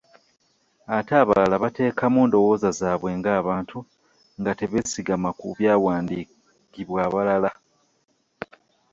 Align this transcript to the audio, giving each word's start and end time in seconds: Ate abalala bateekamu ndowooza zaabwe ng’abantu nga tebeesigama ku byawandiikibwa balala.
Ate 0.97 1.13
abalala 1.21 1.55
bateekamu 1.63 2.19
ndowooza 2.27 2.69
zaabwe 2.79 3.11
ng’abantu 3.19 3.77
nga 4.39 4.51
tebeesigama 4.59 5.29
ku 5.39 5.45
byawandiikibwa 5.57 7.01
balala. 7.13 7.51